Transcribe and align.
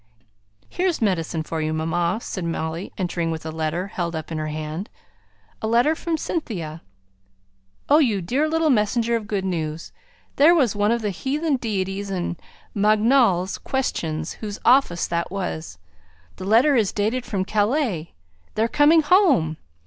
"Here's 0.67 0.99
medicine 0.99 1.43
for 1.43 1.61
you, 1.61 1.73
mamma," 1.73 2.17
said 2.23 2.43
Molly, 2.43 2.91
entering 2.97 3.29
with 3.29 3.45
a 3.45 3.51
letter 3.51 3.85
held 3.89 4.15
up 4.15 4.31
in 4.31 4.39
her 4.39 4.47
hand. 4.47 4.89
"A 5.61 5.67
letter 5.67 5.93
from 5.93 6.17
Cynthia." 6.17 6.81
"Oh, 7.87 7.99
you 7.99 8.19
dear 8.19 8.49
little 8.49 8.71
messenger 8.71 9.15
of 9.15 9.27
good 9.27 9.45
news! 9.45 9.91
There 10.37 10.55
was 10.55 10.75
one 10.75 10.89
of 10.91 11.03
the 11.03 11.11
heathen 11.11 11.57
deities 11.57 12.09
in 12.09 12.37
Mangnall's 12.73 13.59
Questions 13.59 14.31
whose 14.33 14.57
office 14.65 15.07
it 15.11 15.27
was 15.29 15.73
to 15.73 15.77
bring 15.77 15.91
news. 15.91 16.35
The 16.37 16.45
letter 16.45 16.75
is 16.75 16.91
dated 16.91 17.23
from 17.23 17.45
Calais. 17.45 18.15
They're 18.55 18.67
coming 18.67 19.03
home! 19.03 19.57